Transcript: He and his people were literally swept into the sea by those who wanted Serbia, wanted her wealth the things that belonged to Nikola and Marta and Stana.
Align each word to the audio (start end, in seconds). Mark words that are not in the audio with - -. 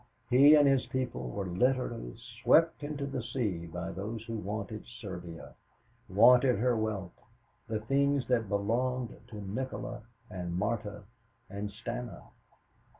He 0.31 0.55
and 0.55 0.67
his 0.67 0.87
people 0.87 1.29
were 1.29 1.45
literally 1.45 2.15
swept 2.17 2.81
into 2.83 3.05
the 3.05 3.21
sea 3.21 3.67
by 3.67 3.91
those 3.91 4.23
who 4.25 4.33
wanted 4.35 4.87
Serbia, 4.87 5.53
wanted 6.09 6.57
her 6.57 6.75
wealth 6.75 7.13
the 7.67 7.81
things 7.81 8.25
that 8.27 8.49
belonged 8.49 9.15
to 9.27 9.35
Nikola 9.47 10.01
and 10.27 10.57
Marta 10.57 11.03
and 11.51 11.69
Stana. 11.69 12.23